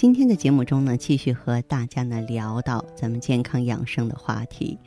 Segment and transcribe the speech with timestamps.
[0.00, 4.78] 今天的节目中呢，继续和大家呢聊到咱们健康养生的话题。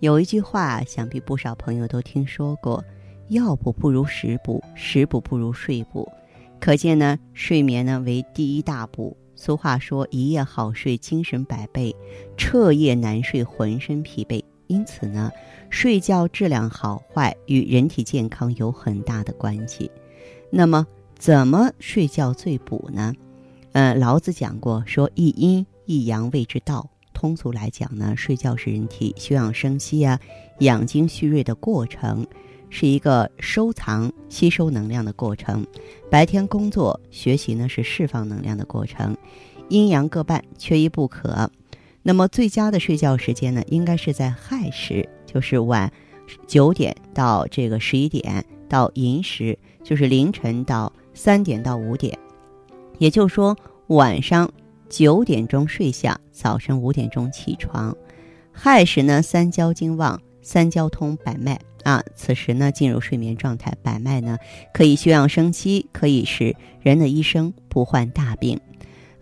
[0.00, 2.84] 有一句话，想必不少朋友都听说过：
[3.28, 6.06] 药补不如食补，食补不如睡补。
[6.60, 9.16] 可见呢，睡眠呢为第一大补。
[9.34, 11.90] 俗话说：“一夜好睡，精神百倍；
[12.36, 15.30] 彻夜难睡，浑身疲惫。”因此呢，
[15.70, 19.90] 睡觉质量好坏与人体健康有很大的关系。
[20.50, 20.86] 那么，
[21.18, 23.14] 怎么睡觉最补呢？
[23.72, 26.90] 呃，老子讲过，说一阴一阳谓之道。
[27.12, 30.18] 通俗来讲呢，睡觉是人体休养生息啊、
[30.60, 32.26] 养精蓄锐的过程，
[32.70, 35.66] 是一个收藏、吸收能量的过程。
[36.10, 39.16] 白天工作、学习呢，是释放能量的过程。
[39.68, 41.50] 阴阳各半，缺一不可。
[42.02, 45.92] 那么最佳的睡觉时间呢，应该是在亥时，就是晚
[46.46, 52.18] 九点到这个十一点到寅时，就是凌晨到三点到五点。
[53.00, 53.56] 也就是说，
[53.86, 54.48] 晚上
[54.90, 57.96] 九点钟睡下，早晨五点钟起床。
[58.52, 62.04] 亥时呢，三焦经旺，三焦通百脉啊。
[62.14, 64.36] 此时呢，进入睡眠状态，百脉呢
[64.74, 68.60] 可以休养生息，可以使人的一生不患大病。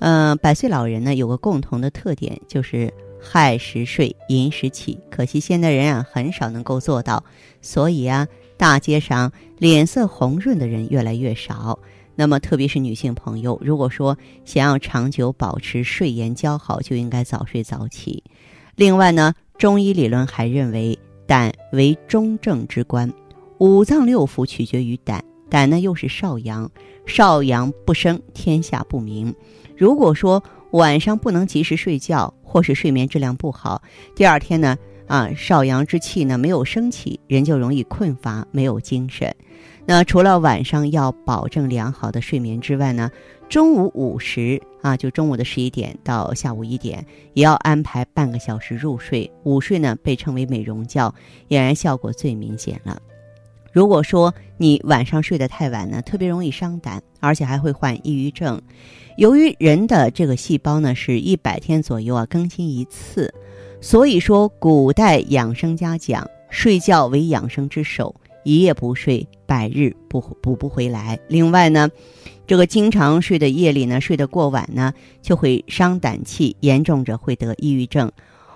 [0.00, 4.98] 嗯，百岁老人呢有个共同的特点，就是亥时睡，寅时起。
[5.08, 7.22] 可惜现代人啊很少能够做到，
[7.62, 11.78] 所以啊，大街上脸色红润的人越来越少。
[12.20, 18.24] 那么，特别是女性朋友，如果说想要长久保持睡颜姣好，就应该早睡早起。
[18.74, 23.12] 另外呢，中医理论还认为胆为中正之官，
[23.58, 26.68] 五脏六腑取决于胆，胆呢又是少阳，
[27.06, 29.32] 少阳不生，天下不明。
[29.76, 30.42] 如果说
[30.72, 33.80] 晚上不能及时睡觉，或是睡眠质量不好，
[34.16, 34.76] 第二天呢，
[35.08, 39.34] 啊，少阳之气呢没有升起，人就容易困乏，没有精神。
[39.84, 43.10] 那除了晚上要保证良好的睡眠之外呢，
[43.48, 49.28] 中午午时啊，就中午的十一点到下午一点，也要安排半个小时入睡。
[49.44, 51.08] 午睡呢被称为美容觉，
[51.48, 53.00] 俨然效果最明显了。
[53.72, 58.60] 如果说你晚上睡得太晚呢，特别容易伤胆，而且还会患抑郁症。
[59.16, 63.32] 由于人的这个细胞呢是一百天左右啊更新一次，
[63.80, 68.14] 所以说古代养生家讲，睡觉为养生之首。
[68.44, 71.18] 一夜不睡，百日不补不回来。
[71.28, 71.90] 另外呢，
[72.46, 78.08] 这个经常睡的夜里呢，睡得过晚呢，就会伤胆气，严重者会得抑郁症。《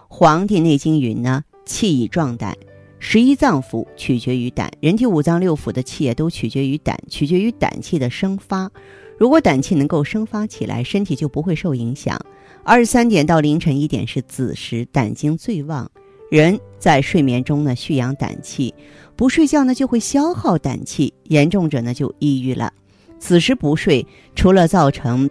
[0.08, 2.56] 黄帝内经》云呢：“气以壮胆，
[2.98, 4.70] 十一脏腑取决于胆。
[4.80, 8.70] 人体五脏六腑的气也都取决于胆，取决于胆气的生发。
[9.18, 12.18] 如果胆气能够生发起来，身体就不会受影响。
[12.64, 15.90] 二十三点到凌晨一点是子时，胆经最旺。”
[16.30, 18.72] 人在睡眠中呢，蓄养胆气；
[19.16, 22.72] 不睡觉呢，就会消耗胆气，严重者呢就抑郁了。
[23.18, 25.28] 此时不睡，除了造成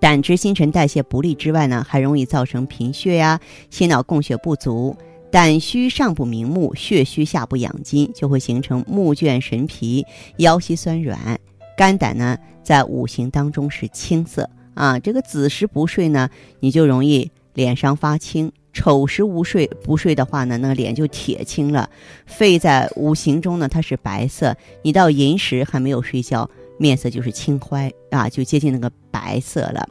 [0.00, 3.38] 胆汁新陈代谢不利之外呢，还容易造成贫血呀、
[3.70, 4.96] 心脑供血不足。
[5.30, 10.04] 胆虚上不明目，血虚下不养筋，就会形成目眩神疲、
[10.38, 11.38] 腰膝酸软。
[11.76, 14.98] 肝胆呢，在五行当中是青色啊。
[14.98, 16.28] 这个子时不睡呢，
[16.60, 18.52] 你就容易脸上发青。
[18.74, 21.90] 丑时无睡不睡的话呢，那脸就铁青了。
[22.24, 24.56] 肺在五行中呢，它是白色。
[24.82, 29.86] 你到寅时还没有睡觉，面色就是青灰啊，就接近那个白色了。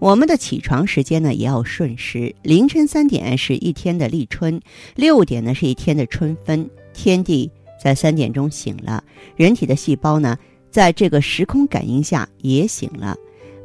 [0.00, 2.34] 我们的起床时间呢，也要顺时。
[2.42, 4.60] 凌晨三点是一天的立春，
[4.96, 6.68] 六点呢是一天的春分。
[6.92, 7.48] 天地
[7.80, 9.04] 在三点钟醒了，
[9.36, 10.36] 人体的细胞呢，
[10.72, 13.16] 在这个时空感应下也醒了。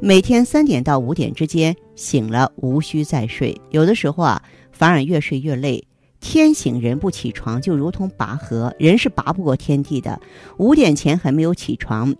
[0.06, 3.58] 每天三点到五点之间醒了，无需再睡。
[3.70, 5.82] 有的时候啊，反而越睡越累。
[6.20, 10.20] 天醒人不起床，就如同拔河，人是拔不过天地的。
[10.58, 12.14] 五点前还没有起床，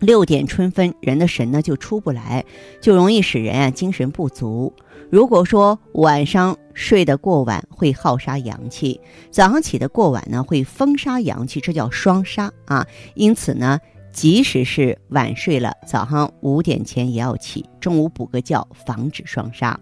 [0.00, 2.44] 六点春分，人的神呢就出不来，
[2.80, 4.72] 就容易使人啊精神不足。
[5.08, 8.98] 如果说晚上睡得过晚，会耗杀阳气；
[9.30, 12.84] 早上起得过晚呢，会风杀阳气，这叫双杀啊。
[13.14, 13.78] 因此呢。
[14.12, 19.78] 即使是晚睡了，早上五点前也要起，中午补个觉，防止双杀。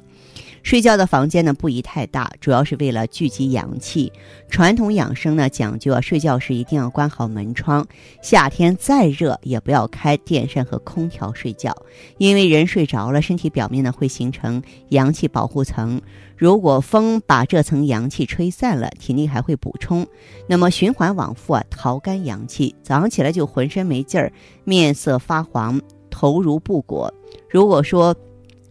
[0.62, 4.12] 睡觉的房间呢不宜太大，主要是为了聚集阳气。
[4.50, 7.86] 传统养生呢讲究啊，睡觉时一定要关好门窗，
[8.22, 11.74] 夏天再热也不要开电扇和空调睡觉，
[12.18, 16.00] 因为人睡着了，身体表面呢会形成阳气保护层，
[16.36, 20.06] 如果风把这层阳气吹散了，体内还会补充，
[20.46, 24.32] 那么循环往复啊，逃干阳气，早上起来就浑身没劲儿，
[24.64, 27.12] 面色发黄，头如不裹。
[27.48, 28.14] 如果说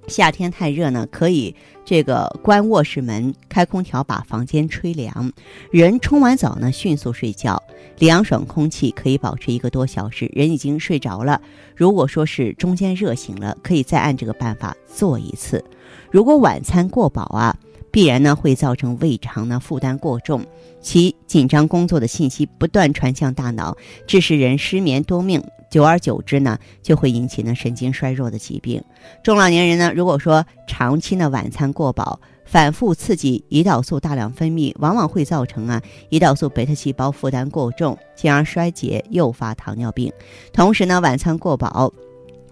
[0.07, 1.53] 夏天太热呢，可以
[1.85, 5.31] 这个关卧室门，开空调把房间吹凉。
[5.69, 7.61] 人冲完澡呢，迅速睡觉，
[7.99, 11.41] 凉爽空气可以保持一个多小时，人已经睡着了。
[11.75, 15.63] 如果说是中间热醒了，可以再按这个办法做一次。
[16.09, 17.55] 如果晚餐过饱啊，
[17.97, 20.45] 必然呢会造成胃肠呢负担过重，
[20.79, 25.43] 其紧张工作的信息不断传向大脑，致使人失眠多梦。
[25.71, 28.79] 久而久之呢，就会引起呢神经衰弱的疾病。
[29.23, 40.13] 中老年人呢，如果说长期呢晚餐过饱，反复刺激胰岛素大量分泌，往往会造成啊胰岛素贝塔细胞负担过重，进而衰竭，诱发糖尿病。
[40.53, 41.91] 同时呢，晚餐过饱。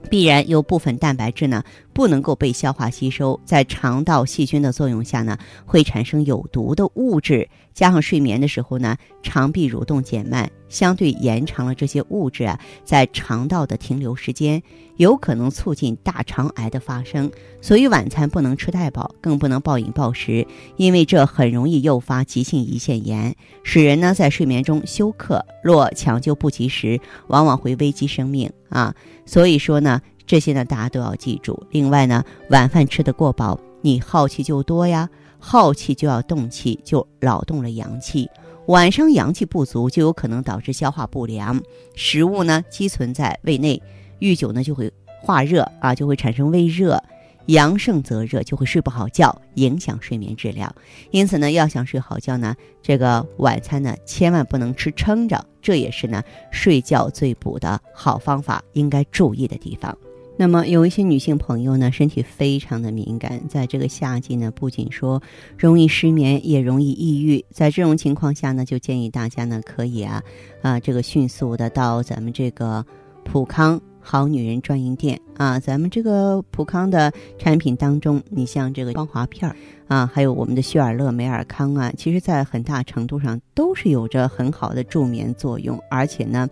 [0.07, 1.63] 必然有部分蛋白质呢
[1.95, 7.47] 不能够被消化吸收，在肠道细菌的作用下呢，会产生有毒的物质。
[7.73, 14.61] 加上睡眠的时候呢，肠壁蠕动减慢，相对延长了这些物质啊在肠道的停留时间，
[14.97, 17.31] 有可能促进大肠癌的发生。
[17.61, 20.45] 所以晚餐不能吃太饱，更不能暴饮暴食，
[20.75, 23.33] 因为这很容易诱发急性胰腺炎，
[23.63, 25.45] 使人呢在睡眠中休克。
[25.63, 28.93] 若抢救不及时，往往会危及生命啊。
[29.25, 31.61] 所以说呢，这些呢大家都要记住。
[31.69, 38.29] 另外呢，晚饭吃得过饱，你耗气就多呀，耗气就要动气，就扰动了阳气。
[38.67, 41.61] 晚上阳气不足，就有可能导致消化不良，
[41.93, 43.81] 食物呢积存在胃内，
[44.19, 44.91] 遇久呢就会
[45.21, 47.01] 化热啊，就会产生胃热。
[47.47, 50.73] 阳盛则热，就会睡不好觉，影响睡眠质量。
[51.11, 59.95] 因此呢，要想睡好觉呢，这个晚餐呢千万不能吃撑着，这也是呢睡觉最补的好方法，应该注意的地方。
[60.37, 65.21] 那么有一些女性朋友呢，身体非常的敏感，在这个夏季呢，不仅说
[65.57, 67.43] 容易失眠，也容易抑郁。
[67.51, 70.21] 在这种情况下呢，就建议大家呢，可以啊
[70.61, 72.85] 啊这个迅速的到咱们这个
[73.23, 73.81] 普康。
[74.07, 79.55] 好女人专营店啊，咱们这个普康的产品当中，你像这个光华片儿
[79.87, 86.47] 啊，还有我们的血尔乐美尔康啊，其实在很大程度上都是有着很好的助眠作用，而且呢，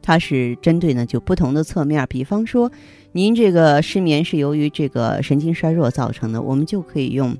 [0.00, 2.72] 它是针对呢就不同的侧面，比方说
[3.16, 7.36] 您这个失眠是由于这个神经衰弱造成的，我们就可以用。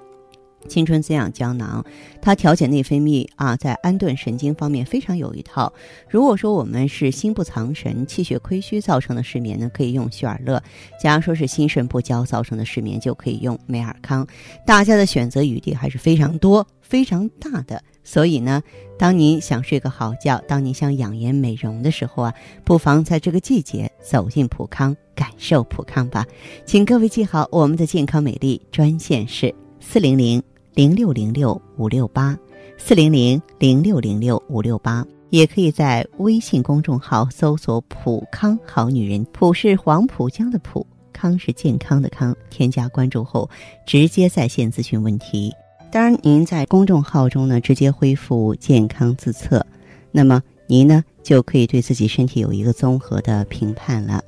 [0.69, 1.85] 青春滋养胶囊，
[2.23, 5.71] 它调节内分泌啊，在安顿神经方面非常有一套。
[6.09, 10.59] 如果说我们是心不藏神、气血亏虚造成的失眠呢，可以用血尔乐；
[10.99, 14.25] 假如说是心肾不交造成的失眠，就可以用美尔康。
[14.65, 17.83] 大家的选择余地还是非常多、非常大的。
[18.05, 18.63] 所以呢，
[18.97, 26.25] 当您想睡个好觉，当您想养颜美容的时候啊，不妨在这个季节走进普康，感受普康吧。
[26.65, 30.41] 请各位记好，我们的健康美丽专线是四零零。
[30.75, 32.37] 零六零六五六八
[32.77, 42.35] 四零零零六零六五六八，也可以在微信公众号搜索“普康好女人”，普是黄浦江的浦，康是健康的康。
[42.51, 43.49] 添加关注后，
[43.87, 45.53] 直接在线咨询问题。
[45.95, 49.65] 当然，您在公众号中呢，直接恢复健康自测，
[50.11, 54.21] 那么您呢就可以对自己身体有一个综合的评判了。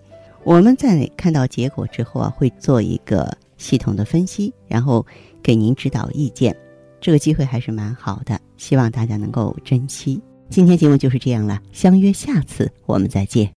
[0.45, 5.05] 我们在看到结果之后啊，会做一个系统的分析，然后。
[5.43, 6.57] 给您指导意见，
[7.01, 10.21] 这个机会还是蛮好的，希望大家能够珍惜。
[10.51, 13.56] 今天节目就是这样了，相约下次我们再见。